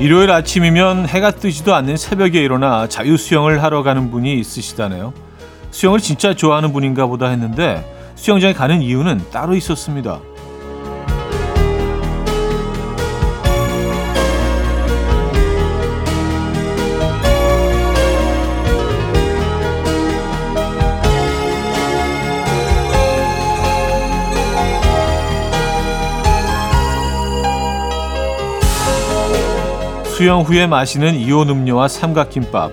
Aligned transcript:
일요일 0.00 0.30
아침이면 0.30 1.08
해가 1.08 1.32
뜨지도 1.32 1.74
않는 1.74 1.96
새벽에 1.96 2.40
일어나 2.40 2.88
자유 2.88 3.16
수영을 3.16 3.64
하러 3.64 3.82
가는 3.82 4.12
분이 4.12 4.38
있으시다네요. 4.38 5.12
수영을 5.72 5.98
진짜 5.98 6.34
좋아하는 6.34 6.72
분인가 6.72 7.06
보다 7.06 7.26
했는데 7.28 7.84
수영장에 8.14 8.52
가는 8.52 8.80
이유는 8.80 9.30
따로 9.32 9.56
있었습니다. 9.56 10.20
수영 30.18 30.40
후에 30.40 30.66
마시는 30.66 31.14
이온 31.14 31.48
음료와 31.48 31.86
삼각김밥. 31.86 32.72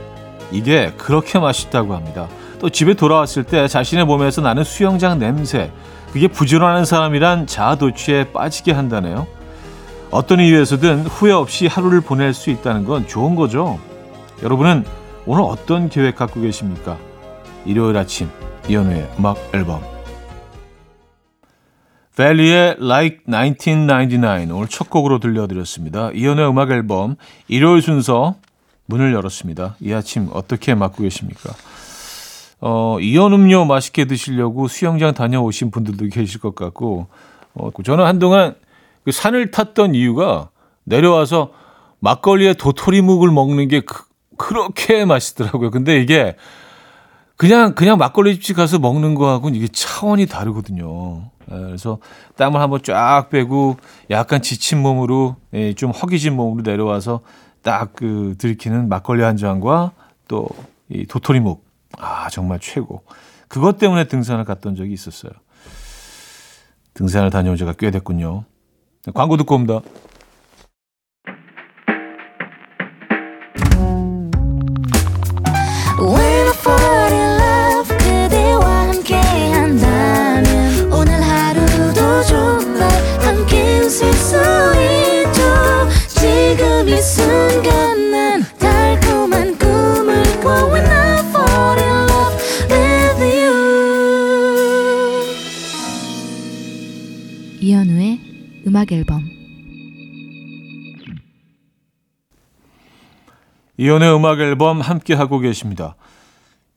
이게 0.51 0.91
그렇게 0.97 1.37
맛있다고 1.37 1.93
합니다. 1.93 2.27
또 2.57 2.71
집에 2.71 2.95
돌아왔을 2.95 3.43
때 3.43 3.67
자신의 3.67 4.05
몸에서 4.05 4.41
나는 4.41 4.63
수영장 4.63 5.19
냄새. 5.19 5.69
그게 6.11 6.27
부지런한 6.27 6.85
사람이란 6.85 7.45
자아도취에 7.45 8.31
빠지게 8.33 8.71
한다네요. 8.71 9.27
어떤 10.09 10.39
이유에서든 10.39 11.05
후회 11.05 11.33
없이 11.33 11.67
하루를 11.67 12.01
보낼 12.01 12.33
수 12.33 12.49
있다는 12.49 12.83
건 12.83 13.05
좋은 13.05 13.35
거죠. 13.35 13.77
여러분은 14.41 14.83
오늘 15.27 15.43
어떤 15.43 15.87
계획 15.87 16.15
갖고 16.15 16.41
계십니까? 16.41 16.97
일요일 17.63 17.95
아침 17.95 18.27
이연우의 18.67 19.07
음악 19.19 19.37
앨범 19.53 19.83
벨리의 22.15 22.77
Like 22.79 23.19
1999 23.29 24.53
오늘 24.53 24.67
첫 24.67 24.89
곡으로 24.89 25.19
들려드렸습니다. 25.19 26.11
이연의 26.11 26.49
음악 26.49 26.71
앨범 26.71 27.15
일요일 27.47 27.81
순서 27.81 28.35
문을 28.85 29.13
열었습니다. 29.13 29.75
이 29.81 29.91
아침 29.93 30.29
어떻게 30.31 30.75
맞고 30.75 31.03
계십니까? 31.03 31.53
어, 32.61 32.97
이온 32.99 33.33
음료 33.33 33.65
맛있게 33.65 34.05
드시려고 34.05 34.67
수영장 34.67 35.13
다녀오신 35.13 35.71
분들도 35.71 36.07
계실 36.07 36.39
것 36.39 36.55
같고 36.55 37.07
어, 37.53 37.69
저는 37.83 38.05
한동안 38.05 38.55
그 39.03 39.11
산을 39.11 39.51
탔던 39.51 39.93
이유가 39.93 40.49
내려와서 40.83 41.51
막걸리에 41.99 42.53
도토리묵을 42.53 43.29
먹는 43.31 43.67
게 43.67 43.81
그, 43.81 44.03
그렇게 44.37 45.05
맛있더라고요. 45.05 45.71
근데 45.71 45.99
이게 45.99 46.35
그냥 47.35 47.75
그냥 47.75 47.97
막걸리 47.97 48.35
집집 48.35 48.55
가서 48.55 48.79
먹는 48.79 49.15
거하고는 49.15 49.57
이게 49.57 49.67
차원이 49.67 50.25
다르거든요. 50.25 51.31
예, 51.51 51.55
그래서 51.55 51.99
땀을 52.37 52.59
한번 52.59 52.81
쫙 52.83 53.29
빼고 53.29 53.77
약간 54.09 54.41
지친 54.41 54.81
몸으로 54.81 55.35
예, 55.53 55.73
좀 55.73 55.91
허기진 55.91 56.35
몸으로 56.35 56.63
내려와서 56.63 57.21
딱 57.61 57.93
그 57.95 58.35
들이키는 58.37 58.89
막걸리 58.89 59.23
한 59.23 59.37
잔과 59.37 59.91
또 60.27 60.49
이 60.89 61.05
도토리묵 61.05 61.65
아 61.97 62.29
정말 62.29 62.59
최고. 62.59 63.03
그것 63.47 63.77
때문에 63.77 64.05
등산을 64.05 64.43
갔던 64.43 64.75
적이 64.75 64.93
있었어요. 64.93 65.31
등산을 66.93 67.29
다녀온 67.29 67.57
지가 67.57 67.73
꽤 67.73 67.91
됐군요. 67.91 68.45
광고 69.13 69.37
듣고 69.37 69.55
옵니다. 69.55 69.81
음악 98.85 98.91
앨범 98.91 99.23
이연의 103.77 104.15
음악 104.15 104.39
앨범 104.39 104.79
함께 104.79 105.13
하고 105.13 105.39
계십니다. 105.39 105.95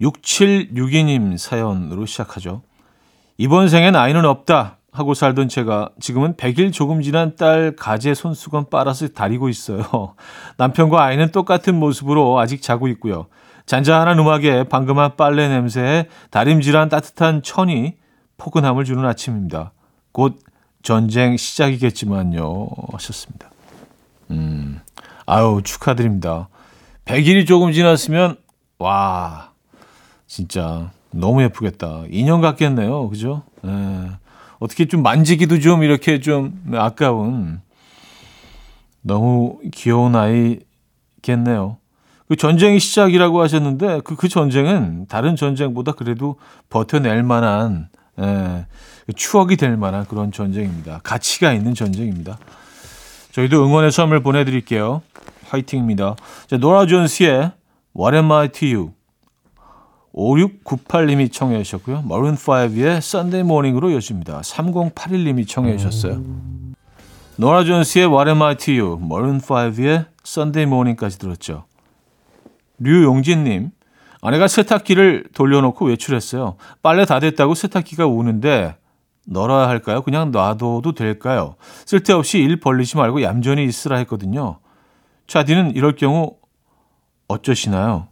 6762님 0.00 1.36
사연으로 1.36 2.06
시작하죠. 2.06 2.62
이번 3.36 3.69
생엔 3.69 3.94
아이는 3.94 4.24
없다 4.24 4.78
하고 4.91 5.14
살던 5.14 5.48
제가 5.48 5.91
지금은 6.00 6.34
100일 6.34 6.72
조금 6.72 7.02
지난 7.02 7.36
딸 7.36 7.76
가재 7.76 8.14
손수건 8.14 8.70
빨아서 8.70 9.08
다리고 9.08 9.48
있어요. 9.48 10.14
남편과 10.56 11.02
아이는 11.02 11.30
똑같은 11.30 11.78
모습으로 11.78 12.38
아직 12.38 12.62
자고 12.62 12.88
있고요. 12.88 13.26
잔잔한 13.66 14.19
음악에 14.19 14.64
방금한 14.64 15.16
빨래 15.16 15.48
냄새에 15.48 16.08
다림질한 16.30 16.88
따뜻한 16.88 17.42
천이 17.42 17.96
포근함을 18.38 18.84
주는 18.84 19.04
아침입니다. 19.04 19.72
곧 20.12 20.38
전쟁 20.82 21.36
시작이겠지만요. 21.36 22.68
하셨습니다. 22.92 23.50
음, 24.30 24.80
아유, 25.26 25.60
축하드립니다. 25.64 26.48
100일이 27.04 27.46
조금 27.46 27.72
지났으면, 27.72 28.36
와, 28.78 29.52
진짜 30.26 30.90
너무 31.10 31.42
예쁘겠다. 31.42 32.04
인형 32.10 32.40
같겠네요. 32.40 33.08
그죠? 33.08 33.42
에, 33.64 33.68
예. 33.68 34.10
어떻게 34.58 34.86
좀 34.86 35.02
만지기도 35.02 35.60
좀 35.60 35.82
이렇게 35.82 36.20
좀 36.20 36.62
아까운, 36.74 37.60
너무 39.00 39.58
귀여운 39.72 40.14
아이겠네요. 40.16 41.78
그 42.28 42.36
전쟁이 42.36 42.78
시작이라고 42.78 43.40
하셨는데, 43.40 44.02
그, 44.04 44.16
그 44.16 44.28
전쟁은 44.28 45.06
다른 45.08 45.34
전쟁보다 45.34 45.92
그래도 45.92 46.36
버텨낼 46.68 47.22
만한, 47.22 47.88
에, 47.94 47.97
예, 48.18 48.64
추억이 49.14 49.56
될 49.56 49.76
만한 49.76 50.04
그런 50.06 50.32
전쟁입니다. 50.32 51.00
가치가 51.02 51.52
있는 51.52 51.74
전쟁입니다. 51.74 52.38
저희도 53.32 53.64
응원의 53.64 53.92
선물 53.92 54.22
보내드릴게요. 54.22 55.02
화이팅입니다. 55.48 56.16
자, 56.46 56.56
노라 56.56 56.86
존스의 56.86 57.52
What 57.96 58.16
Am 58.16 58.32
I 58.32 58.48
To 58.48 58.68
You 58.68 58.92
5698님이 60.14 61.32
청해 61.32 61.62
주셨고요. 61.62 62.02
머른5의 62.06 62.98
Sunday 62.98 63.40
Morning으로 63.40 63.92
여집니다. 63.92 64.40
3081님이 64.40 65.46
청해 65.46 65.76
주셨어요. 65.76 66.22
노라 67.36 67.64
존스의 67.64 68.06
What 68.06 68.28
Am 68.28 68.42
I 68.42 68.56
To 68.56 68.74
You, 68.74 68.98
머른5의 68.98 70.06
Sunday 70.26 70.66
Morning까지 70.66 71.18
들었죠. 71.18 71.64
류용진님, 72.78 73.70
아내가 74.20 74.48
세탁기를 74.48 75.28
돌려놓고 75.34 75.86
외출했어요. 75.86 76.56
빨래 76.82 77.04
다 77.04 77.20
됐다고 77.20 77.54
세탁기가 77.54 78.06
우는데 78.06 78.76
널어야 79.26 79.68
할까요? 79.68 80.02
그냥 80.02 80.30
놔둬도 80.30 80.92
될까요? 80.92 81.56
쓸데없이 81.86 82.38
일 82.38 82.60
벌리지 82.60 82.96
말고 82.96 83.22
얌전히 83.22 83.64
있으라 83.64 83.98
했거든요. 83.98 84.58
차디는 85.26 85.76
이럴 85.76 85.94
경우 85.94 86.36
어쩌시나요? 87.28 88.08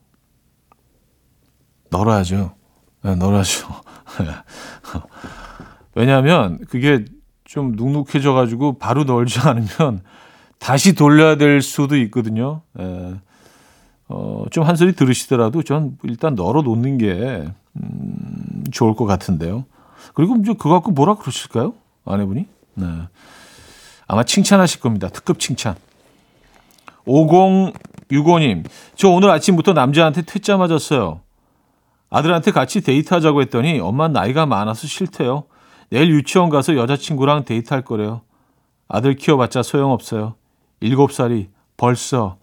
널어야죠. 1.90 2.54
네, 3.02 3.14
널어야죠. 3.14 3.68
왜냐하면 5.94 6.58
그게 6.68 7.04
좀 7.44 7.72
눅눅해져가지고 7.72 8.78
바로 8.78 9.04
널지 9.04 9.40
않으면 9.40 10.02
다시 10.58 10.94
돌려야 10.94 11.36
될 11.36 11.62
수도 11.62 11.96
있거든요. 11.96 12.62
예. 12.78 13.14
어, 14.08 14.44
좀 14.50 14.64
한 14.64 14.76
소리 14.76 14.92
들으시더라도 14.94 15.62
전 15.62 15.98
일단 16.04 16.34
널어 16.34 16.62
놓는 16.62 16.98
게 16.98 17.48
음, 17.74 18.64
좋을 18.70 18.94
것 18.94 19.04
같은데요. 19.04 19.64
그리고 20.14 20.36
이제 20.36 20.52
그거 20.52 20.70
갖고 20.70 20.90
뭐라 20.92 21.16
그러실까요? 21.16 21.74
아내분이? 22.04 22.46
네. 22.74 22.86
아마 24.06 24.24
칭찬하실 24.24 24.80
겁니다. 24.80 25.08
특급 25.08 25.40
칭찬. 25.40 25.74
5065님, 27.06 28.64
저 28.94 29.08
오늘 29.08 29.30
아침부터 29.30 29.72
남자한테 29.72 30.22
퇴짜 30.22 30.56
맞았어요. 30.56 31.20
아들한테 32.10 32.50
같이 32.52 32.80
데이트하자고 32.82 33.40
했더니 33.42 33.80
엄마 33.80 34.08
나이가 34.08 34.46
많아서 34.46 34.86
싫대요. 34.86 35.44
내일 35.90 36.10
유치원 36.10 36.50
가서 36.50 36.76
여자친구랑 36.76 37.44
데이트할 37.44 37.84
거래요. 37.84 38.22
아들 38.88 39.16
키워봤자 39.16 39.62
소용없어요. 39.62 40.34
7살이 40.82 41.48
벌써. 41.76 42.38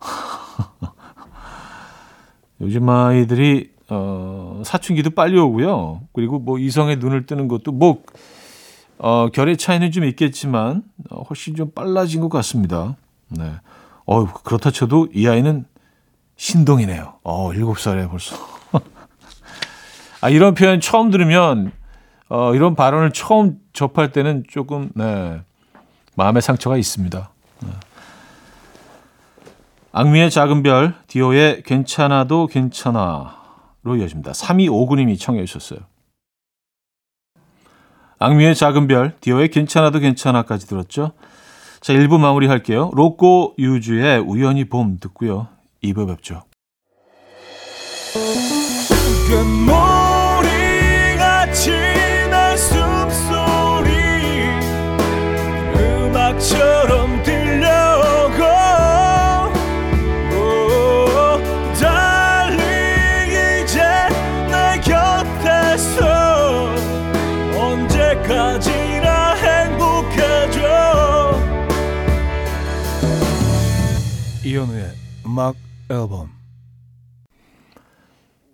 요즘 2.60 2.88
아이들이 2.88 3.70
어, 3.88 4.62
사춘기도 4.64 5.10
빨리 5.10 5.38
오고요. 5.38 6.02
그리고 6.12 6.38
뭐 6.38 6.58
이성의 6.58 6.96
눈을 6.96 7.26
뜨는 7.26 7.48
것도 7.48 7.72
뭐 7.72 8.02
어, 8.98 9.28
결의 9.32 9.56
차이는 9.56 9.92
좀 9.92 10.04
있겠지만 10.04 10.82
어, 11.10 11.22
훨씬 11.22 11.54
좀 11.54 11.70
빨라진 11.70 12.20
것 12.20 12.28
같습니다. 12.28 12.96
네. 13.28 13.52
어, 14.06 14.32
그렇다 14.32 14.70
쳐도 14.70 15.08
이 15.14 15.26
아이는 15.28 15.64
신동이네요. 16.36 17.14
어, 17.22 17.50
7살에 17.50 18.10
벌써. 18.10 18.36
아, 20.20 20.30
이런 20.30 20.54
표현 20.54 20.80
처음 20.80 21.10
들으면 21.10 21.72
어, 22.28 22.54
이런 22.54 22.74
발언을 22.74 23.12
처음 23.12 23.58
접할 23.72 24.12
때는 24.12 24.44
조금 24.48 24.90
네. 24.94 25.40
마음의 26.16 26.42
상처가 26.42 26.76
있습니다. 26.76 27.30
네. 29.92 30.00
악미의 30.00 30.30
작은 30.30 30.62
별, 30.62 30.94
디오의 31.06 31.62
괜찮아도 31.62 32.46
괜찮아로 32.46 33.96
이어집니다. 33.98 34.32
3259님이 34.32 35.18
청해 35.18 35.44
주셨어요. 35.44 35.80
악미의 38.18 38.54
작은 38.54 38.86
별, 38.88 39.16
디오의 39.20 39.48
괜찮아도 39.48 39.98
괜찮아까지 39.98 40.66
들었죠. 40.66 41.12
자, 41.80 41.92
1부 41.92 42.18
마무리할게요. 42.18 42.90
로꼬 42.92 43.54
유주의 43.58 44.18
우연히 44.18 44.64
봄 44.64 44.98
듣고요. 44.98 45.48
2부 45.82 46.08
뵙죠. 46.08 46.42
이현우의 74.52 74.92
음악 75.26 75.56
앨범 75.90 76.30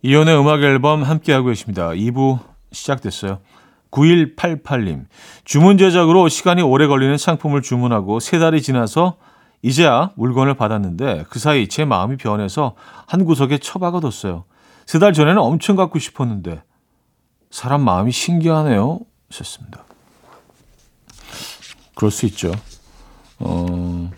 이연의 0.03 0.37
음악 0.41 0.61
앨범 0.63 1.05
함께하고 1.05 1.49
계십니다. 1.49 1.91
2부 1.91 2.41
시작됐어요. 2.73 3.39
9188님. 3.93 5.07
주문 5.45 5.79
제작으로 5.79 6.29
시간이 6.29 6.63
오래 6.63 6.89
걸리는 6.89 7.17
상품을 7.17 7.63
주문하고 7.63 8.19
세 8.19 8.41
달이 8.41 8.61
지나서 8.61 9.19
이제야 9.63 10.11
물건을 10.17 10.55
받았는데 10.55 11.27
그 11.31 11.39
사이 11.39 11.69
제 11.69 11.85
마음이 11.85 12.17
변해서 12.17 12.75
한 13.07 13.25
구석에 13.25 13.59
처박아뒀어요. 13.59 14.45
세 14.87 14.99
달 14.99 15.13
전에는 15.13 15.39
엄청 15.41 15.77
갖고 15.77 16.01
싶었는데 16.01 16.63
사람 17.53 17.83
마음이 17.83 18.11
신기하네요. 18.11 18.99
하셨습니다. 19.31 19.85
그럴 21.95 22.11
수 22.11 22.27
있죠. 22.27 22.53
어, 23.39 24.11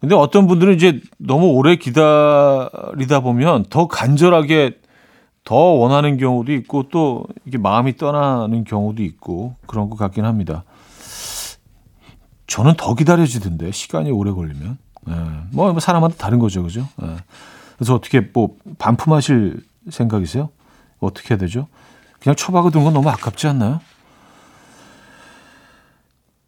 근데 0.00 0.14
어떤 0.14 0.46
분들은 0.46 0.74
이제 0.74 1.00
너무 1.18 1.48
오래 1.48 1.76
기다리다 1.76 3.20
보면 3.20 3.64
더 3.68 3.88
간절하게 3.88 4.78
더 5.44 5.56
원하는 5.56 6.18
경우도 6.18 6.52
있고 6.52 6.88
또 6.90 7.26
이게 7.46 7.58
마음이 7.58 7.96
떠나는 7.96 8.64
경우도 8.64 9.02
있고 9.02 9.56
그런 9.66 9.90
것 9.90 9.96
같긴 9.96 10.24
합니다. 10.24 10.64
저는 12.46 12.74
더 12.76 12.94
기다려지던데 12.94 13.72
시간이 13.72 14.10
오래 14.10 14.30
걸리면 14.30 14.78
예. 15.08 15.14
뭐 15.52 15.78
사람마다 15.80 16.14
다른 16.16 16.38
거죠, 16.38 16.62
그죠? 16.62 16.86
예. 17.02 17.16
그래서 17.76 17.94
어떻게 17.94 18.20
뭐 18.20 18.56
반품하실 18.78 19.62
생각이세요? 19.90 20.50
어떻게 21.00 21.34
해야 21.34 21.38
되죠? 21.38 21.66
그냥 22.20 22.36
처박아 22.36 22.70
둔건 22.70 22.92
너무 22.92 23.08
아깝지 23.08 23.46
않나요? 23.46 23.80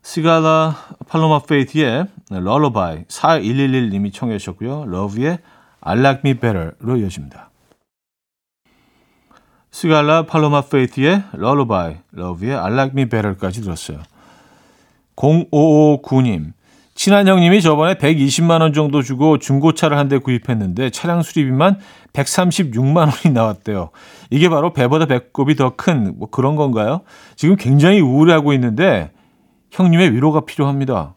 시갈라 0.02 0.76
팔로마 1.08 1.40
페이스의 1.40 2.06
Lullaby 2.30 3.04
4111님이 3.04 4.12
청해 4.12 4.38
주셨고요. 4.38 4.86
Lauv의 4.86 5.38
I 5.82 5.98
Like 5.98 6.20
Me 6.24 6.34
Better로 6.34 6.96
이어집니다. 6.96 7.50
시갈라 9.70 10.26
팔로마 10.26 10.62
페이스의 10.62 11.22
Lullaby, 11.32 11.96
Lauv의 12.12 12.54
I 12.56 12.72
Like 12.72 12.92
Me 12.92 13.08
Better까지 13.08 13.60
들었어요. 13.62 13.98
0559님, 15.16 16.52
친한 16.94 17.28
형님이 17.28 17.60
저번에 17.60 17.94
120만 17.94 18.62
원 18.62 18.72
정도 18.72 19.02
주고 19.02 19.38
중고차를 19.38 19.96
한 19.98 20.08
대 20.08 20.18
구입했는데 20.18 20.90
차량 20.90 21.22
수리비만 21.22 21.78
136만 22.14 22.96
원이 23.24 23.34
나왔대요. 23.34 23.90
이게 24.30 24.48
바로 24.48 24.72
배보다 24.72 25.06
배꼽이 25.06 25.54
더 25.56 25.74
큰 25.76 26.16
뭐 26.18 26.30
그런 26.30 26.56
건가요? 26.56 27.02
지금 27.36 27.56
굉장히 27.56 28.00
우울해하고 28.00 28.52
있는데 28.54 29.12
형님의 29.70 30.12
위로가 30.14 30.40
필요합니다. 30.40 31.14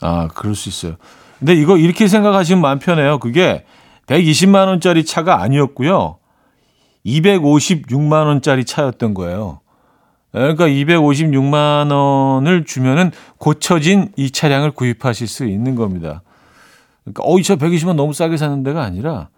아, 0.00 0.28
그럴 0.28 0.54
수 0.54 0.68
있어요. 0.68 0.96
근데 1.38 1.54
이거 1.54 1.76
이렇게 1.76 2.08
생각하시면 2.08 2.60
마음 2.60 2.78
편해요. 2.78 3.18
그게 3.18 3.64
120만 4.06 4.66
원짜리 4.66 5.04
차가 5.04 5.40
아니었고요. 5.42 6.18
256만 7.06 8.26
원짜리 8.26 8.64
차였던 8.64 9.14
거예요. 9.14 9.60
그러니까 10.32 10.66
256만 10.66 11.90
원을 11.90 12.64
주면은 12.64 13.12
고쳐진 13.38 14.12
이 14.16 14.30
차량을 14.30 14.72
구입하실 14.72 15.26
수 15.26 15.46
있는 15.46 15.74
겁니다. 15.74 16.22
그러니까 17.04 17.22
어, 17.24 17.38
이 17.38 17.42
차 17.42 17.56
120만 17.56 17.94
너무 17.94 18.12
싸게 18.12 18.36
사는 18.36 18.62
데가 18.62 18.82
아니라 18.82 19.28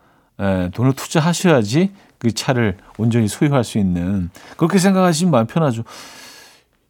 에, 0.40 0.70
돈을 0.70 0.94
투자하셔야지 0.94 1.92
그 2.18 2.32
차를 2.32 2.76
온전히 2.98 3.28
소유할 3.28 3.62
수 3.62 3.78
있는 3.78 4.30
그렇게 4.56 4.78
생각하시면 4.78 5.30
마음 5.30 5.46
편하죠. 5.46 5.84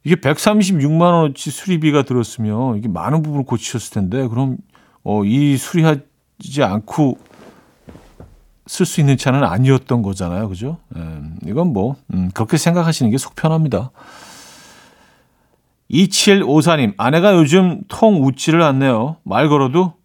이게 0.03 0.15
136만 0.15 1.01
원어치 1.01 1.51
수리비가 1.51 2.03
들었으면 2.03 2.77
이게 2.77 2.87
많은 2.87 3.21
부분을 3.21 3.45
고치셨을 3.45 3.93
텐데 3.93 4.27
그럼 4.27 4.57
어, 5.03 5.23
이 5.23 5.57
수리하지 5.57 6.63
않고 6.63 7.17
쓸 8.67 8.85
수 8.85 8.99
있는 9.01 9.17
차는 9.17 9.43
아니었던 9.43 10.01
거잖아요. 10.01 10.47
그죠? 10.47 10.77
예, 10.95 11.01
이건 11.49 11.73
뭐, 11.73 11.95
음, 12.13 12.31
그렇게 12.33 12.57
생각하시는 12.57 13.11
게 13.11 13.17
속 13.17 13.35
편합니다. 13.35 13.91
2754님, 15.91 16.93
아내가 16.97 17.35
요즘 17.35 17.81
통 17.89 18.23
웃지를 18.23 18.61
않네요. 18.61 19.17
말 19.23 19.49
걸어도 19.49 19.95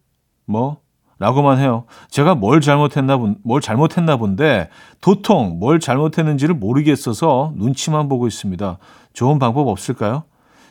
뭐, 0.47 0.79
라고만 1.19 1.59
해요. 1.59 1.85
제가 2.11 2.35
뭘 2.35 2.61
잘못했나 2.61 3.17
본, 3.17 3.37
뭘 3.43 3.61
잘못했나 3.61 4.17
본데, 4.17 4.69
도통 5.01 5.59
뭘 5.59 5.81
잘못했는지를 5.81 6.55
모르겠어서 6.55 7.53
눈치만 7.57 8.09
보고 8.09 8.27
있습니다. 8.27 8.79
좋은 9.15 9.39
방법 9.39 9.69
없을까요? 9.69 10.25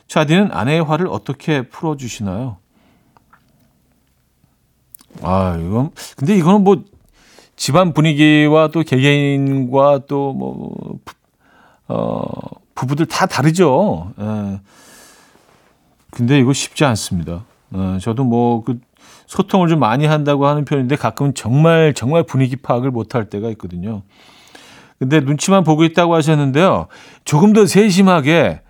차디는 0.06 0.52
아내의 0.52 0.84
화를 0.84 1.08
어떻게 1.08 1.68
풀어주시나요? 1.68 2.58
아, 5.22 5.56
이건, 5.58 5.90
근데 6.16 6.36
이거는 6.36 6.62
뭐, 6.62 6.84
집안 7.56 7.92
분위기와 7.92 8.68
또 8.68 8.82
개개인과 8.82 10.02
또 10.06 10.32
뭐, 10.32 10.98
어, 11.88 12.22
부부들 12.74 13.06
다 13.06 13.26
다르죠. 13.26 14.12
예. 14.20 14.60
근데 16.10 16.38
이거 16.38 16.52
쉽지 16.52 16.84
않습니다. 16.84 17.44
예, 17.74 17.98
저도 17.98 18.24
뭐, 18.24 18.62
그, 18.62 18.78
소통을 19.26 19.68
좀 19.68 19.80
많이 19.80 20.06
한다고 20.06 20.46
하는 20.46 20.64
편인데 20.64 20.96
가끔 20.96 21.34
정말, 21.34 21.94
정말 21.94 22.22
분위기 22.22 22.56
파악을 22.56 22.90
못할 22.90 23.28
때가 23.28 23.48
있거든요. 23.50 24.02
근데 24.98 25.20
눈치만 25.20 25.64
보고 25.64 25.84
있다고 25.84 26.14
하셨는데요. 26.14 26.86
조금 27.24 27.52
더 27.52 27.66
세심하게, 27.66 28.62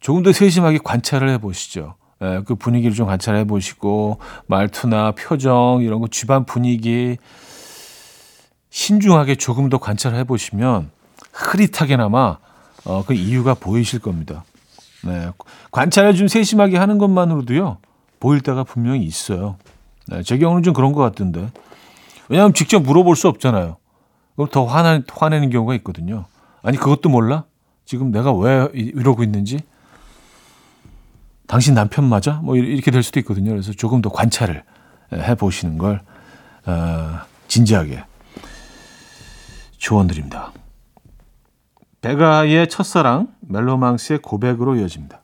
조금 0.00 0.22
더 0.22 0.32
세심하게 0.32 0.78
관찰을 0.82 1.28
해 1.28 1.38
보시죠. 1.38 1.96
예, 2.22 2.42
그 2.46 2.54
분위기를 2.54 2.94
좀 2.94 3.06
관찰해 3.06 3.44
보시고, 3.44 4.18
말투나 4.46 5.12
표정, 5.12 5.80
이런 5.82 6.00
거, 6.00 6.08
집안 6.08 6.46
분위기, 6.46 7.18
신중하게 8.70 9.36
조금 9.36 9.68
더 9.70 9.78
관찰해 9.78 10.24
보시면 10.24 10.90
흐릿하게나마 11.32 12.38
어, 12.84 13.04
그 13.06 13.14
이유가 13.14 13.54
보이실 13.54 14.00
겁니다. 14.00 14.44
네, 15.02 15.30
관찰을 15.70 16.14
좀 16.14 16.28
세심하게 16.28 16.76
하는 16.76 16.98
것만으로도요 16.98 17.78
보일 18.20 18.40
때가 18.40 18.64
분명히 18.64 19.02
있어요. 19.04 19.56
네, 20.08 20.22
제 20.22 20.38
경우는 20.38 20.62
좀 20.62 20.72
그런 20.72 20.92
것 20.92 21.02
같던데 21.02 21.50
왜냐하면 22.28 22.54
직접 22.54 22.80
물어볼 22.80 23.16
수 23.16 23.28
없잖아요. 23.28 23.76
그럼 24.34 24.48
더 24.50 24.64
화나, 24.64 25.02
화내는 25.08 25.50
경우가 25.50 25.74
있거든요. 25.76 26.26
아니 26.62 26.76
그것도 26.76 27.08
몰라? 27.08 27.44
지금 27.84 28.10
내가 28.10 28.32
왜 28.32 28.68
이러고 28.74 29.22
있는지? 29.22 29.60
당신 31.46 31.74
남편 31.74 32.04
맞아? 32.08 32.40
뭐 32.42 32.56
이렇게 32.56 32.90
될 32.90 33.02
수도 33.02 33.20
있거든요. 33.20 33.50
그래서 33.50 33.72
조금 33.72 34.02
더 34.02 34.10
관찰을 34.10 34.64
해 35.12 35.34
보시는 35.36 35.78
걸 35.78 36.02
어, 36.66 37.20
진지하게 37.46 38.04
조언드립니다. 39.78 40.52
베가의 42.00 42.68
첫사랑, 42.68 43.28
멜로망스의 43.40 44.20
고백으로 44.20 44.76
이어집니다. 44.76 45.22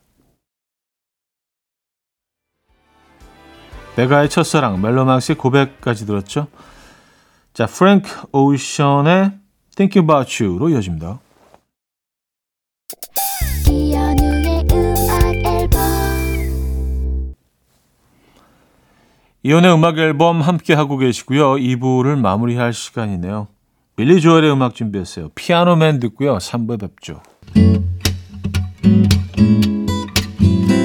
베가의 3.95 4.29
첫사랑, 4.29 4.81
멜로망스의 4.81 5.37
고백까지 5.37 6.05
들었죠. 6.05 6.47
자, 7.53 7.67
프랭크 7.67 8.27
오션의 8.31 9.33
Thinking 9.75 9.99
About 9.99 10.43
You로 10.43 10.69
이어집니다. 10.69 11.19
이현우의 13.69 14.65
음악 14.71 15.35
앨범 15.45 15.79
이혼의 19.43 19.73
음악 19.73 19.97
앨범 19.99 20.41
함께 20.41 20.73
하고 20.73 20.97
계시고요. 20.97 21.55
2부를 21.55 22.17
마무리할 22.17 22.73
시간이네요. 22.73 23.47
빌리 23.95 24.21
조엘의 24.21 24.51
음악 24.51 24.73
준비했어요. 24.73 25.29
피아노맨 25.35 25.99
듣고요. 25.99 26.37
3부 26.37 26.79
뵙죠. 26.79 27.21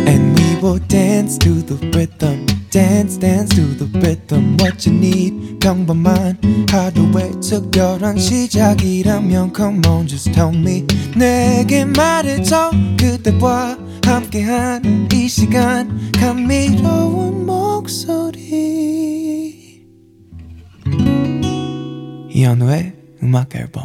And 0.07 0.39
we 0.39 0.49
people 0.59 0.81
dance 0.89 1.39
to 1.39 1.65
the 1.65 1.79
rhythm 1.95 2.58
dance 2.71 3.19
dance 3.19 3.55
to 3.55 3.63
the 3.77 3.87
rhythm 3.99 4.57
what 4.61 4.89
you 4.89 4.97
need. 4.97 5.59
평범한 5.61 6.39
하루의 6.71 7.41
특별한 7.41 8.19
시작이라면 8.19 9.53
come 9.55 9.81
on 9.87 10.07
just 10.07 10.33
tell 10.33 10.55
me. 10.55 10.85
내게 11.17 11.85
말해줘 11.85 12.71
그대와 12.99 13.79
함께한 14.05 15.09
이 15.13 15.29
시간. 15.29 16.13
감미로운 16.13 17.47
목소리. 17.47 18.39
이현우의 22.31 22.93
음악 23.23 23.55
앨범. 23.57 23.85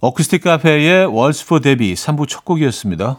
어쿠스틱 0.00 0.42
카페의 0.42 1.06
월스 1.06 1.46
포 1.46 1.60
데뷔 1.60 1.92
3부 1.92 2.26
첫 2.26 2.44
곡이었습니다. 2.44 3.18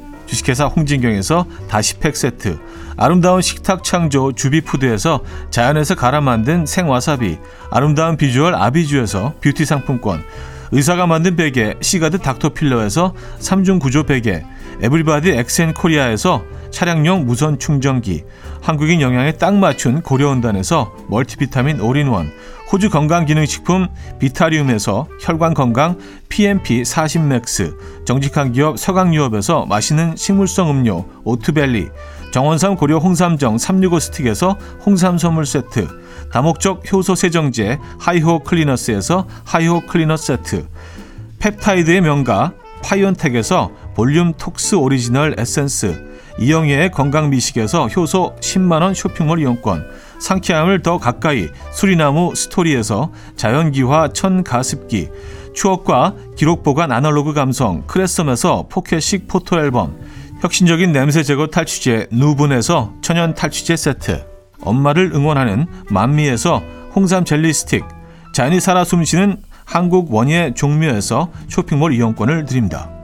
주식회사 0.31 0.67
홍진경에서 0.67 1.45
다시팩 1.67 2.15
세트, 2.15 2.57
아름다운 2.95 3.41
식탁 3.41 3.83
창조 3.83 4.31
주비푸드에서 4.31 5.19
자연에서 5.49 5.95
갈아 5.95 6.21
만든 6.21 6.65
생와사비, 6.65 7.37
아름다운 7.69 8.15
비주얼 8.15 8.55
아비주에서 8.55 9.33
뷰티 9.41 9.65
상품권, 9.65 10.23
의사가 10.71 11.05
만든 11.05 11.35
베개 11.35 11.75
시가드 11.81 12.19
닥터필러에서 12.19 13.13
3중 13.39 13.81
구조 13.81 14.03
베개, 14.03 14.45
에브리바디 14.81 15.31
엑센 15.31 15.73
코리아에서 15.73 16.45
차량용 16.71 17.25
무선 17.25 17.59
충전기, 17.59 18.23
한국인 18.61 19.01
영양에 19.01 19.33
딱 19.33 19.53
맞춘 19.55 20.01
고려원단에서 20.01 20.95
멀티비타민 21.09 21.81
올인원, 21.81 22.31
호주 22.71 22.89
건강기능식품 22.89 23.89
비타리움에서 24.19 25.07
혈관건강 25.19 25.97
PMP 26.29 26.83
40맥스, 26.83 28.05
정직한 28.05 28.53
기업 28.53 28.79
서강유업에서 28.79 29.65
맛있는 29.65 30.15
식물성 30.15 30.69
음료 30.69 31.05
오트벨리, 31.25 31.89
정원삼 32.31 32.77
고려 32.77 32.97
홍삼정 32.97 33.57
365 33.57 33.99
스틱에서 33.99 34.57
홍삼 34.85 35.17
선물 35.17 35.45
세트, 35.45 35.85
다목적 36.31 36.89
효소 36.91 37.15
세정제 37.15 37.77
하이호 37.99 38.39
클리너스에서 38.39 39.27
하이호 39.43 39.81
클리너 39.81 40.15
세트, 40.15 40.65
펩타이드의 41.39 41.99
명가 41.99 42.53
파이온텍에서 42.83 43.71
볼륨 43.95 44.33
톡스 44.33 44.75
오리지널 44.75 45.35
에센스, 45.37 46.09
이영애의 46.39 46.91
건강 46.91 47.29
미식에서 47.29 47.87
효소 47.89 48.37
10만원 48.39 48.93
쇼핑몰 48.95 49.39
이용권, 49.39 49.85
상쾌함을 50.21 50.83
더 50.83 50.97
가까이 50.97 51.49
수리나무 51.71 52.33
스토리에서 52.35 53.11
자연기화 53.35 54.09
천가습기, 54.13 55.09
추억과 55.53 56.13
기록 56.37 56.63
보관 56.63 56.91
아날로그 56.91 57.33
감성 57.33 57.85
크레썸에서 57.87 58.67
포켓식 58.69 59.27
포토 59.27 59.59
앨범, 59.59 59.99
혁신적인 60.41 60.91
냄새 60.91 61.23
제거 61.23 61.47
탈취제 61.47 62.07
누분에서 62.11 62.93
천연 63.01 63.33
탈취제 63.33 63.75
세트, 63.75 64.25
엄마를 64.61 65.11
응원하는 65.13 65.65
만미에서 65.89 66.61
홍삼 66.95 67.25
젤리 67.25 67.51
스틱, 67.51 67.83
자연이 68.33 68.59
살아 68.59 68.83
숨쉬는 68.83 69.37
한국 69.65 70.13
원예 70.13 70.53
종묘에서 70.55 71.31
쇼핑몰 71.47 71.93
이용권을 71.93 72.45
드립니다. 72.45 73.00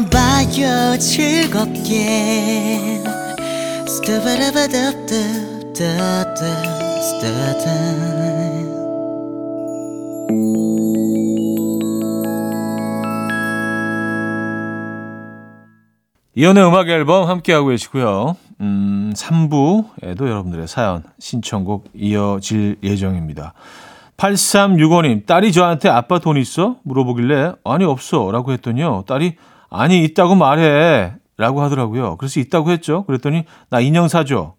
들어봐요 0.00 0.96
즐겁게 0.98 3.02
스타바라바답답답답답 3.86 6.40
이연의 16.34 16.64
음악 16.64 16.88
앨범 16.88 17.28
함께하고 17.28 17.68
계시고요. 17.68 18.36
음, 18.60 19.12
3부에도 19.14 20.28
여러분들의 20.28 20.66
사연, 20.68 21.02
신청곡 21.18 21.90
이어질 21.92 22.76
예정입니다. 22.82 23.52
8365님, 24.16 25.26
딸이 25.26 25.52
저한테 25.52 25.90
아빠 25.90 26.18
돈 26.18 26.38
있어? 26.38 26.76
물어보길래, 26.84 27.52
아니, 27.64 27.84
없어. 27.84 28.30
라고 28.30 28.52
했더니요. 28.52 29.04
딸이, 29.06 29.36
아니, 29.70 30.04
있다고 30.04 30.34
말해. 30.34 31.14
라고 31.36 31.62
하더라고요. 31.62 32.16
그래서 32.16 32.38
있다고 32.40 32.70
했죠. 32.70 33.04
그랬더니, 33.06 33.44
나 33.70 33.80
인형 33.80 34.08
사줘. 34.08 34.54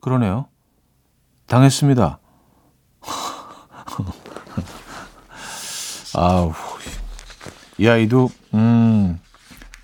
그러네요. 0.00 0.46
당했습니다. 1.48 2.18
아우, 6.16 6.52
이 7.78 7.86
아이도, 7.88 8.30
음, 8.54 9.20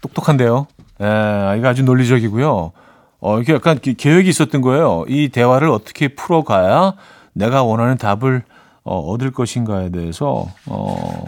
똑똑한데요. 0.01 0.67
예, 1.01 1.05
아이가 1.05 1.71
아주 1.71 1.83
논리적이고요. 1.85 2.73
어, 3.21 3.41
이게 3.41 3.55
약간 3.55 3.79
기- 3.79 3.95
계획이 3.95 4.29
있었던 4.29 4.61
거예요. 4.63 5.05
이 5.09 5.29
대화를 5.29 5.69
어떻게 5.71 6.09
풀어가야 6.15 6.95
내가 7.33 7.63
원하는 7.63 7.97
답을 7.99 8.43
어, 8.85 8.99
얻을 8.99 9.31
것인가에 9.33 9.91
대해서 9.91 10.47
어, 10.67 11.25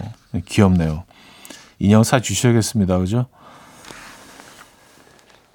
귀엽네요. 0.46 1.04
인형 1.78 2.02
사 2.02 2.20
주셔야겠습니다. 2.20 2.98
그죠? 2.98 3.26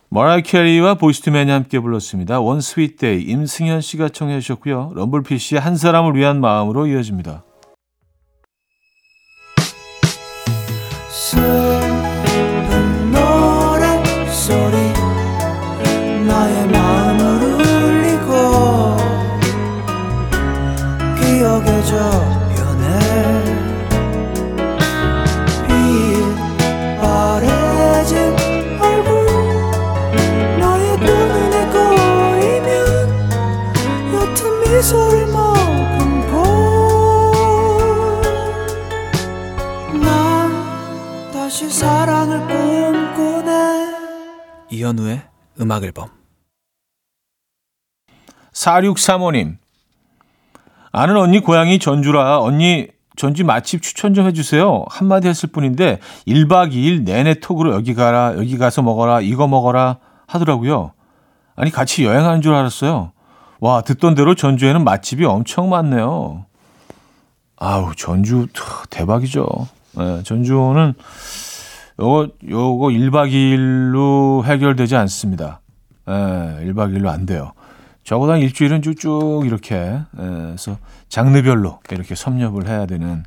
머라이 0.10 0.42
캐리와 0.42 0.96
보이스투맨이 0.96 1.50
함께 1.52 1.80
불렀습니다. 1.80 2.42
One 2.42 2.60
Sweet 2.60 2.98
Day 2.98 3.22
임승현 3.22 3.82
씨가 3.82 4.10
청해 4.10 4.42
주셨고요. 4.42 4.92
럼블피쉬의 4.94 5.62
한 5.62 5.78
사람을 5.78 6.16
위한 6.16 6.42
마음으로 6.42 6.88
이어집니다. 6.88 7.44
이현우의 44.82 45.22
음악 45.60 45.84
앨범 45.84 46.10
4635님. 48.54 49.58
아는 50.92 51.16
언니 51.18 51.40
고향이 51.40 51.80
전주라 51.80 52.40
언니 52.42 52.88
전주 53.16 53.46
맛집 53.46 53.82
추천 53.82 54.14
좀 54.14 54.26
해주세요. 54.28 54.86
한마디 54.90 55.28
했을 55.28 55.50
뿐인데 55.50 56.00
1박 56.28 56.74
2일 56.74 57.04
내내 57.04 57.36
톡으로 57.36 57.74
여기 57.74 57.94
가라 57.94 58.34
여기 58.38 58.58
가서 58.58 58.82
먹어라 58.82 59.22
이거 59.22 59.48
먹어라 59.48 60.00
하더라고요. 60.28 60.92
아니 61.56 61.72
같이 61.72 62.04
여행하는 62.04 62.42
줄 62.42 62.54
알았어요. 62.54 63.12
와 63.60 63.82
듣던 63.82 64.16
대로 64.16 64.36
전주에는 64.36 64.84
맛집이 64.84 65.24
엄청 65.26 65.70
많네요. 65.70 66.46
아우 67.58 67.94
전주 67.96 68.48
트, 68.52 68.64
대박이죠. 68.90 69.46
예, 70.00 70.24
전주는 70.24 70.96
요거 72.02 72.30
요거 72.50 72.88
1박 72.88 73.32
2일로 73.32 74.44
해결되지 74.44 74.96
않습니다. 74.96 75.62
예, 76.08 76.12
1박 76.12 76.96
2일로 76.96 77.08
안 77.08 77.28
돼요. 77.28 77.52
적어도 78.04 78.32
한 78.32 78.40
일주일은 78.40 78.82
쭉쭉 78.82 79.46
이렇게 79.46 79.76
예, 79.76 80.52
해서 80.52 80.78
장르별로 81.10 81.80
이렇게 81.92 82.16
섭렵을 82.16 82.68
해야 82.68 82.88
되는 82.88 83.24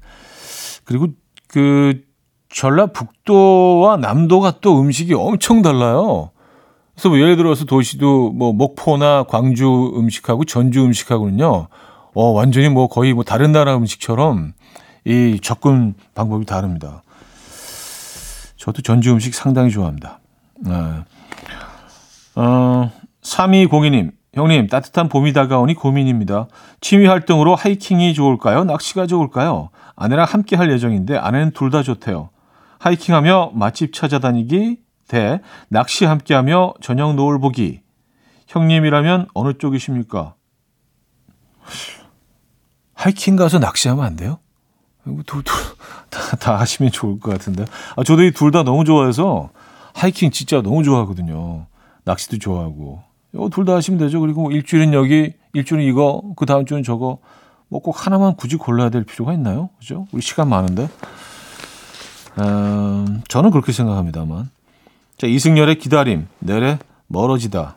그리고 0.84 1.08
그 1.46 2.02
전라북도와 2.48 3.96
남도가 3.98 4.58
또 4.60 4.80
음식이 4.80 5.14
엄청 5.14 5.62
달라요. 5.62 6.30
그래서 6.94 7.08
뭐 7.08 7.18
예를 7.18 7.36
들어서 7.36 7.64
도시도 7.64 8.32
뭐 8.32 8.52
목포나 8.52 9.24
광주 9.24 9.92
음식하고 9.96 10.44
전주 10.44 10.84
음식하고는요. 10.84 11.68
어 12.16 12.24
완전히 12.30 12.68
뭐 12.68 12.88
거의 12.88 13.12
뭐 13.12 13.22
다른 13.22 13.52
나라 13.52 13.76
음식처럼 13.76 14.52
이 15.04 15.38
접근 15.40 15.94
방법이 16.14 16.44
다릅니다. 16.44 17.02
저도 18.64 18.80
전주 18.80 19.12
음식 19.12 19.34
상당히 19.34 19.70
좋아합니다. 19.70 20.20
네. 20.60 20.72
어, 22.34 22.90
3202님, 23.22 24.12
형님, 24.32 24.68
따뜻한 24.68 25.10
봄이 25.10 25.34
다가오니 25.34 25.74
고민입니다. 25.74 26.48
취미 26.80 27.04
활동으로 27.04 27.56
하이킹이 27.56 28.14
좋을까요? 28.14 28.64
낚시가 28.64 29.06
좋을까요? 29.06 29.68
아내랑 29.96 30.24
함께 30.26 30.56
할 30.56 30.72
예정인데 30.72 31.14
아내는 31.18 31.50
둘 31.50 31.70
다 31.70 31.82
좋대요. 31.82 32.30
하이킹하며 32.78 33.50
맛집 33.52 33.92
찾아다니기 33.92 34.78
대 35.08 35.40
낚시 35.68 36.06
함께하며 36.06 36.72
저녁 36.80 37.16
노을 37.16 37.38
보기. 37.40 37.82
형님이라면 38.46 39.28
어느 39.34 39.58
쪽이십니까? 39.58 40.36
하이킹 42.94 43.36
가서 43.36 43.58
낚시하면 43.58 44.02
안 44.06 44.16
돼요? 44.16 44.38
둘, 45.04 45.42
둘, 45.42 45.44
다, 46.10 46.36
다 46.36 46.58
하시면 46.60 46.92
좋을 46.92 47.20
것 47.20 47.30
같은데. 47.32 47.64
아, 47.96 48.04
저도 48.04 48.22
이 48.24 48.32
둘 48.32 48.50
다 48.50 48.62
너무 48.62 48.84
좋아해서 48.84 49.50
하이킹 49.94 50.30
진짜 50.30 50.62
너무 50.62 50.82
좋아하거든요. 50.84 51.66
낚시도 52.04 52.38
좋아하고. 52.38 53.02
이거 53.34 53.48
둘 53.48 53.64
다 53.64 53.74
하시면 53.74 53.98
되죠. 53.98 54.20
그리고 54.20 54.42
뭐 54.42 54.52
일주일은 54.52 54.92
여기, 54.92 55.32
일주일은 55.52 55.84
이거, 55.86 56.22
그 56.36 56.46
다음 56.46 56.64
주는 56.66 56.82
저거. 56.82 57.18
뭐 57.68 57.80
꼭 57.80 58.06
하나만 58.06 58.36
굳이 58.36 58.56
골라야 58.56 58.90
될 58.90 59.04
필요가 59.04 59.32
있나요? 59.32 59.70
그죠? 59.80 60.06
우리 60.12 60.22
시간 60.22 60.48
많은데. 60.48 60.88
음, 62.38 63.22
저는 63.28 63.50
그렇게 63.50 63.72
생각합니다만. 63.72 64.50
자, 65.18 65.26
이승열의 65.26 65.78
기다림, 65.78 66.26
내래 66.40 66.78
멀어지다. 67.06 67.76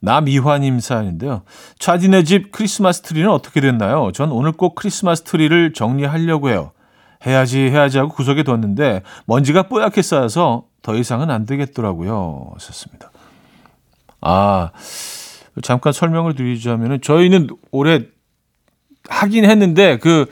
남이화님 0.00 0.80
사연인데요. 0.80 1.42
차디네 1.78 2.24
집 2.24 2.52
크리스마스 2.52 3.02
트리는 3.02 3.28
어떻게 3.30 3.60
됐나요? 3.60 4.10
전 4.12 4.30
오늘 4.30 4.52
꼭 4.52 4.74
크리스마스 4.74 5.22
트리를 5.22 5.72
정리하려고 5.72 6.50
해요. 6.50 6.72
해야지 7.26 7.60
해야지 7.60 7.98
하고 7.98 8.10
구석에 8.10 8.42
뒀는데 8.42 9.02
먼지가 9.24 9.64
뽀얗게 9.64 10.02
쌓여서 10.02 10.64
더 10.82 10.94
이상은 10.94 11.30
안 11.30 11.46
되겠더라고요. 11.46 12.50
하셨습니다. 12.54 13.10
아, 14.20 14.70
잠깐 15.62 15.92
설명을 15.92 16.34
드리자면은 16.34 17.00
저희는 17.00 17.48
올해 17.70 18.06
하긴 19.08 19.44
했는데 19.44 19.98
그 19.98 20.26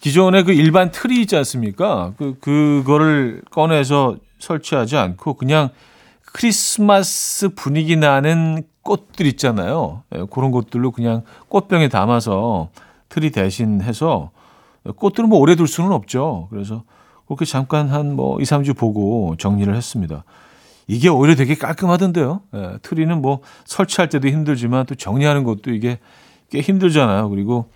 기존의 0.00 0.44
그 0.44 0.52
일반 0.52 0.90
트리 0.90 1.20
있지 1.22 1.36
않습니까? 1.36 2.12
그 2.16 2.36
그거를 2.40 3.42
꺼내서 3.50 4.16
설치하지 4.38 4.96
않고 4.96 5.34
그냥 5.34 5.70
크리스마스 6.32 7.48
분위기 7.50 7.96
나는 7.96 8.62
꽃들 8.82 9.26
있잖아요. 9.26 10.02
예, 10.14 10.24
그런 10.30 10.50
것들로 10.50 10.90
그냥 10.92 11.22
꽃병에 11.48 11.88
담아서 11.88 12.70
트리 13.08 13.30
대신 13.30 13.80
해서 13.82 14.30
꽃들은 14.96 15.28
뭐 15.28 15.38
오래 15.38 15.56
둘 15.56 15.66
수는 15.66 15.92
없죠. 15.92 16.48
그래서 16.50 16.84
그렇게 17.26 17.44
잠깐 17.44 17.88
한 17.88 18.14
뭐 18.14 18.40
2, 18.40 18.44
3주 18.44 18.76
보고 18.76 19.34
정리를 19.38 19.74
했습니다. 19.74 20.24
이게 20.86 21.08
오히려 21.08 21.34
되게 21.34 21.54
깔끔하던데요. 21.54 22.40
예, 22.54 22.78
트리는 22.82 23.20
뭐 23.20 23.40
설치할 23.64 24.08
때도 24.08 24.28
힘들지만 24.28 24.86
또 24.86 24.94
정리하는 24.94 25.44
것도 25.44 25.72
이게 25.72 25.98
꽤 26.50 26.60
힘들잖아요. 26.60 27.28
그리고 27.28 27.70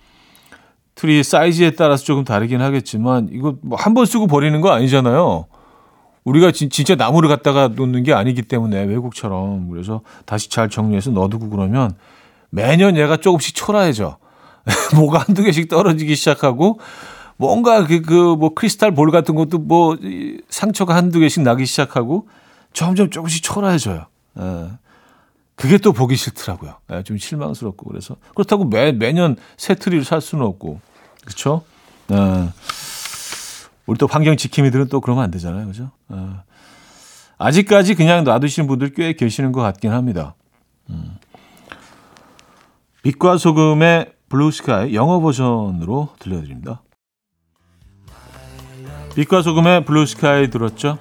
트리 0.95 1.23
사이즈에 1.23 1.71
따라서 1.71 2.03
조금 2.03 2.23
다르긴 2.23 2.61
하겠지만 2.61 3.29
이거 3.31 3.55
뭐 3.61 3.77
한 3.77 3.93
번 3.93 4.05
쓰고 4.05 4.27
버리는 4.27 4.59
거 4.61 4.71
아니잖아요. 4.71 5.45
우리가 6.23 6.51
진, 6.51 6.69
진짜 6.69 6.95
나무를 6.95 7.29
갖다가 7.29 7.67
놓는 7.69 8.03
게 8.03 8.13
아니기 8.13 8.41
때문에 8.43 8.83
외국처럼 8.83 9.69
그래서 9.69 10.01
다시 10.25 10.49
잘 10.49 10.69
정리해서 10.69 11.11
넣어두고 11.11 11.49
그러면 11.49 11.95
매년 12.49 12.95
얘가 12.97 13.17
조금씩 13.17 13.55
초라해져. 13.55 14.17
뭐가 14.95 15.19
한두 15.19 15.43
개씩 15.43 15.67
떨어지기 15.67 16.15
시작하고 16.15 16.79
뭔가 17.35 17.85
그 17.85 18.01
그 18.01 18.35
뭐 18.37 18.53
크리스탈 18.53 18.93
볼 18.93 19.11
같은 19.11 19.35
것도 19.35 19.57
뭐이 19.59 20.37
상처가 20.49 20.95
한두 20.95 21.19
개씩 21.19 21.43
나기 21.43 21.65
시작하고 21.65 22.27
점점 22.71 23.09
조금씩 23.09 23.43
초라해져요. 23.43 24.05
예. 24.39 24.67
그게 25.55 25.77
또 25.77 25.93
보기 25.93 26.15
싫더라고요. 26.15 26.75
예, 26.91 27.03
좀 27.03 27.17
실망스럽고 27.17 27.87
그래서 27.89 28.15
그렇다고 28.35 28.65
매 28.65 28.91
매년 28.91 29.35
새 29.57 29.75
트리를 29.75 30.03
살 30.05 30.21
수는 30.21 30.45
없고 30.45 30.79
그렇죠? 31.25 31.63
예. 32.11 32.49
우리 33.85 33.97
또 33.97 34.07
환경 34.07 34.37
지킴이들은 34.37 34.87
또 34.87 35.01
그러면 35.01 35.23
안 35.23 35.31
되잖아요, 35.31 35.67
그죠? 35.67 35.91
어. 36.09 36.43
아직까지 37.37 37.95
그냥 37.95 38.23
놔두시는 38.23 38.67
분들 38.67 38.93
꽤 38.93 39.13
계시는 39.13 39.51
것 39.51 39.61
같긴 39.61 39.91
합니다. 39.91 40.35
음. 40.89 41.17
빛과 43.01 43.37
소금의 43.37 44.13
Blue 44.29 44.67
Sky 44.67 44.95
영어 44.95 45.19
버전으로 45.19 46.09
들려드립니다. 46.19 46.81
빛과 49.15 49.41
소금의 49.41 49.85
Blue 49.85 50.22
Sky 50.22 50.49
들었죠? 50.49 50.97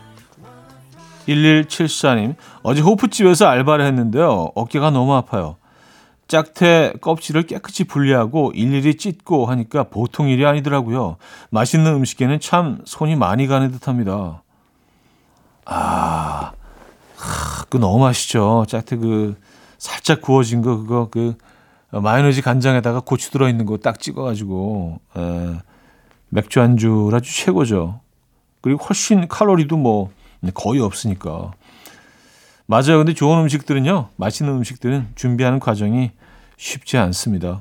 1174님, 1.29 2.35
어제 2.63 2.81
호프집에서 2.81 3.47
알바를 3.47 3.87
했는데요. 3.87 4.51
어깨가 4.55 4.91
너무 4.91 5.15
아파요. 5.15 5.57
짝태 6.33 6.95
껍질을 7.03 7.43
깨끗이 7.43 7.85
분리하고 7.85 8.53
일일이 8.55 8.97
찢고 8.97 9.45
하니까 9.45 9.83
보통 9.85 10.31
일이 10.31 10.47
아니더라고요. 10.47 11.19
맛있는 11.51 11.93
음식에는 11.93 12.41
참 12.41 12.79
손이 12.87 13.17
많이 13.17 13.47
가는 13.47 13.71
듯합니다. 13.71 14.43
아, 15.67 16.53
하, 17.17 17.65
그 17.69 17.77
너무 17.77 17.99
맛있죠. 17.99 18.65
짝태 18.67 18.97
그 18.97 19.39
살짝 19.77 20.23
구워진 20.23 20.63
거 20.63 20.79
그거 20.79 21.09
그 21.11 21.37
마요네즈 21.91 22.41
간장에다가 22.41 23.01
고추 23.01 23.31
들어 23.31 23.47
있는 23.51 23.67
거 23.67 23.77
딱 23.77 24.01
찍어가지고 24.01 25.01
에, 25.15 25.59
맥주 26.31 26.63
안주라 26.63 27.19
아주 27.19 27.37
최고죠. 27.37 28.01
그리고 28.63 28.83
훨씬 28.85 29.29
칼로리도 29.29 29.77
뭐 29.77 30.11
거의 30.55 30.81
없으니까. 30.81 31.51
맞아요. 32.65 32.97
근데 32.97 33.13
좋은 33.13 33.39
음식들은요, 33.41 34.09
맛있는 34.17 34.55
음식들은 34.55 35.09
준비하는 35.15 35.61
과정이 35.61 36.13
쉽지 36.63 36.97
않습니다. 36.97 37.61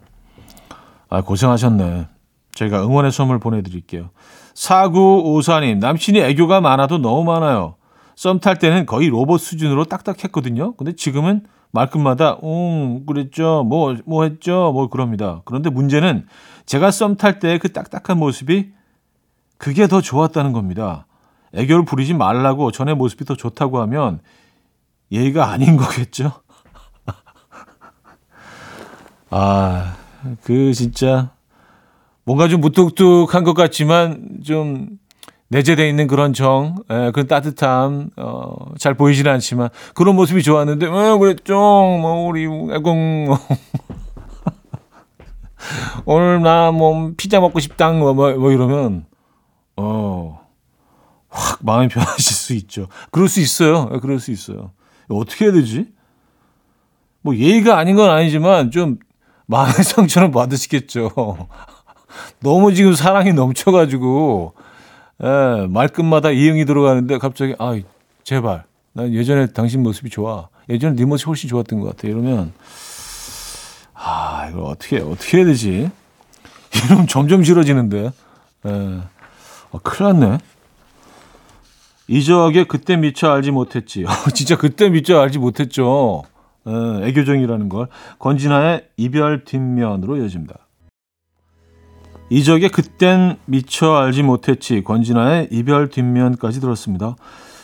아, 1.10 1.22
고생하셨네. 1.22 2.08
저희가 2.54 2.84
응원의 2.86 3.12
선물 3.12 3.40
보내드릴게요. 3.40 4.12
4954님, 4.54 5.80
남친이 5.80 6.20
애교가 6.20 6.62
많아도 6.62 7.00
너무 7.00 7.24
많아요. 7.24 7.76
썸 8.16 8.40
탈 8.40 8.60
때는 8.60 8.86
거의 8.86 9.10
로봇 9.10 9.42
수준으로 9.42 9.86
딱딱했거든요. 9.86 10.76
근데 10.76 10.94
지금은 10.94 11.44
말끝마다, 11.72 12.38
응, 12.44 13.06
그랬죠. 13.08 13.64
뭐, 13.64 13.96
뭐 14.06 14.24
했죠. 14.24 14.72
뭐 14.72 14.88
그럽니다. 14.88 15.42
그런데 15.46 15.70
문제는 15.72 16.28
제가 16.68 16.92
썸 16.92 17.16
탈 17.18 17.40
때 17.40 17.58
그 17.58 17.74
딱딱한 17.74 18.20
모습이 18.20 18.70
그게 19.58 19.88
더 19.88 20.02
좋았다는 20.02 20.52
겁니다. 20.54 21.08
애교를 21.56 21.86
부리지 21.86 22.14
말라고 22.14 22.72
전의 22.72 22.96
모습이 22.96 23.26
더 23.26 23.36
좋다고 23.36 23.80
하면 23.82 24.20
예의가 25.12 25.50
아닌 25.50 25.76
거겠죠? 25.78 26.34
아, 29.32 29.96
그 30.44 30.74
진짜 30.74 31.32
뭔가 32.26 32.48
좀 32.48 32.62
무뚝뚝한 32.62 33.44
것 33.44 33.54
같지만 33.54 34.40
좀 34.46 34.90
내재되어 35.48 35.86
있는 35.88 36.08
그런 36.08 36.34
정, 36.34 36.76
에, 36.90 37.12
그런 37.12 37.28
따뜻함, 37.28 38.12
어, 38.18 38.54
잘 38.78 38.94
보이지는 38.94 39.32
않지만 39.34 39.70
그런 39.96 40.16
모습이 40.16 40.44
좋았는데, 40.44 40.86
어, 40.88 41.18
그랬죠. 41.18 41.54
뭐, 41.56 42.28
우리 42.28 42.46
애공, 42.46 43.26
뭐. 43.26 43.38
오늘 46.06 46.42
나 46.42 46.72
뭐 46.72 47.12
피자 47.18 47.40
먹고 47.40 47.60
싶당, 47.60 48.00
뭐, 48.00 48.14
뭐, 48.14 48.32
뭐 48.34 48.52
이러면, 48.52 49.06
어, 49.76 50.40
확 51.30 51.60
마음이 51.64 51.88
변하실 51.90 52.34
수 52.34 52.54
있죠. 52.54 52.88
그럴 53.12 53.28
수 53.28 53.40
있어요. 53.42 53.90
예, 53.94 54.00
그럴 54.00 54.20
수 54.20 54.32
있어요. 54.32 54.72
어떻게 55.10 55.46
해야 55.46 55.54
되지? 55.54 55.88
뭐 57.22 57.36
예의가 57.36 57.78
아닌 57.78 57.96
건 57.96 58.10
아니지만 58.10 58.72
좀 58.72 58.98
마음의 59.52 59.84
상처는 59.84 60.32
받으시겠죠. 60.32 61.12
너무 62.40 62.74
지금 62.74 62.94
사랑이 62.94 63.34
넘쳐가지고 63.34 64.54
예, 65.24 65.68
말끝마다 65.68 66.32
이응이 66.32 66.66
들어가는데 66.66 67.18
갑자기 67.18 67.54
아 67.60 67.78
제발 68.24 68.64
난 68.94 69.14
예전에 69.14 69.48
당신 69.48 69.84
모습이 69.84 70.10
좋아. 70.10 70.48
예전에 70.70 70.96
네 70.96 71.06
모습이 71.06 71.28
훨씬 71.28 71.50
좋았던 71.50 71.82
것 71.82 71.90
같아. 71.90 72.08
이러면 72.08 72.54
아 73.94 74.48
이걸 74.50 74.64
어떻게 74.64 75.00
어떻게 75.00 75.38
해야 75.40 75.46
되지? 75.46 75.92
이러면 76.86 77.08
점점 77.08 77.44
싫어지는데. 77.44 78.12
예. 78.68 79.02
아, 79.74 79.78
큰일 79.84 80.20
났네. 80.20 80.38
이적의 82.08 82.66
그때 82.66 82.96
미처 82.96 83.32
알지 83.32 83.52
못했지. 83.52 84.06
진짜 84.34 84.56
그때 84.58 84.90
미처 84.90 85.20
알지 85.20 85.40
못했죠. 85.40 86.24
예, 86.68 87.08
애교정이라는 87.08 87.70
걸. 87.70 87.88
권진아의 88.20 88.88
이별 88.98 89.44
뒷면으로 89.44 90.18
이어집니다. 90.18 90.68
이적의 92.30 92.70
그땐 92.70 93.38
미처 93.46 93.96
알지 93.96 94.24
못했지. 94.24 94.84
권진아의 94.84 95.50
이별 95.52 95.90
뒷면까지 95.90 96.62
들었습니다. 96.62 97.16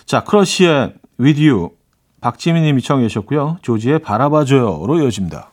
자, 0.05 0.23
크러쉬의 0.23 0.95
With 1.19 1.47
You. 1.47 1.69
박지민 2.19 2.63
님이 2.63 2.81
청해 2.81 3.07
주셨고요. 3.07 3.57
조지의 3.61 3.99
바라봐줘요로 3.99 4.99
이어집니다. 4.99 5.51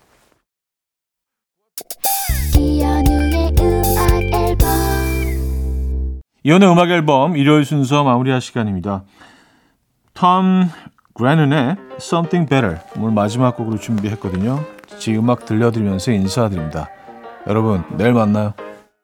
이혼의 6.47 6.71
음악 6.71 6.91
앨범 6.91 7.37
일요일 7.37 7.65
순서 7.65 8.05
마무리할 8.05 8.41
시간입니다. 8.41 9.05
톰 10.13 10.69
그레넌의 11.15 11.77
Something 11.97 12.49
Better 12.49 12.79
오늘 12.97 13.13
마지막 13.13 13.57
곡으로 13.57 13.79
준비했거든요. 13.79 14.65
지 14.99 15.17
음악 15.17 15.45
들려드리면서 15.45 16.11
인사드립니다. 16.11 16.91
여러분 17.47 17.85
내일 17.97 18.13
만나요. 18.13 18.53